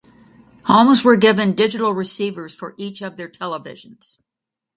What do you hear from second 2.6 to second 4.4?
each of their televisions.